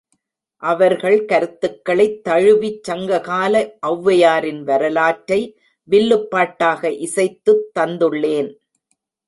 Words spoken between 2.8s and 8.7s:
சங்ககால ஒளவையாரின் வரலாற்றை வில்லுப் பாட்டாக இசைத்துத் தந்துள்ளேன்.